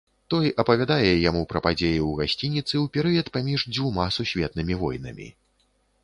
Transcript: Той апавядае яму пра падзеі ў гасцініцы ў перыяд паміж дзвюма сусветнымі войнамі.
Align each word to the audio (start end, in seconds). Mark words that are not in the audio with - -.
Той 0.33 0.47
апавядае 0.61 1.09
яму 1.29 1.41
пра 1.51 1.59
падзеі 1.65 1.99
ў 2.07 2.17
гасцініцы 2.21 2.73
ў 2.83 2.91
перыяд 2.95 3.27
паміж 3.35 3.65
дзвюма 3.75 4.07
сусветнымі 4.17 4.79
войнамі. 4.85 5.29